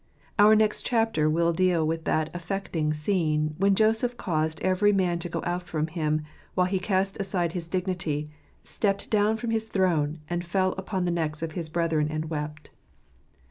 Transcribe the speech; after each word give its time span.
Our 0.39 0.55
next 0.55 0.83
chapter 0.83 1.29
will 1.29 1.53
deal 1.53 1.85
with 1.85 2.05
that 2.05 2.31
affecting 2.33 2.91
scene* 2.91 3.53
when 3.59 3.75
Joseph 3.75 4.17
caused 4.17 4.59
every 4.61 4.91
man 4.91 5.19
to 5.19 5.29
go 5.29 5.43
out 5.45 5.61
from 5.61 5.85
him, 5.85 6.23
while 6.55 6.65
he 6.65 6.79
cast 6.79 7.17
aside 7.19 7.53
his 7.53 7.67
dignity, 7.67 8.27
stepped 8.63 9.11
down 9.11 9.37
from 9.37 9.51
his 9.51 9.69
throne, 9.69 10.17
and 10.27 10.41
1 10.41 10.49
fell 10.49 10.71
upon 10.71 11.05
the 11.05 11.11
necks 11.11 11.43
of 11.43 11.51
his 11.51 11.69
brethren 11.69 12.07
and 12.09 12.31
wept. 12.31 12.71